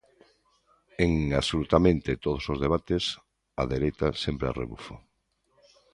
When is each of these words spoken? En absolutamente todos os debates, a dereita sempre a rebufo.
En 1.05 1.11
absolutamente 1.39 2.19
todos 2.25 2.43
os 2.53 2.57
debates, 2.65 3.03
a 3.61 3.63
dereita 3.73 4.07
sempre 4.23 4.45
a 4.47 4.55
rebufo. 4.61 4.95